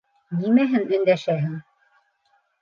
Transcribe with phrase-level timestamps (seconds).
[0.37, 1.53] Нимәһен өндәшәһең?